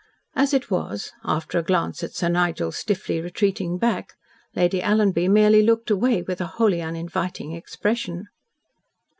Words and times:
As 0.35 0.51
it 0.51 0.71
was 0.71 1.11
after 1.23 1.59
a 1.59 1.61
glance 1.61 2.03
at 2.03 2.15
Sir 2.15 2.27
Nigel's 2.27 2.77
stiffly 2.77 3.21
retreating 3.21 3.77
back 3.77 4.13
Lady 4.55 4.81
Alanby 4.81 5.27
merely 5.29 5.61
looked 5.61 5.91
away 5.91 6.23
with 6.23 6.41
a 6.41 6.47
wholly 6.57 6.81
uninviting 6.81 7.51
expression. 7.51 8.25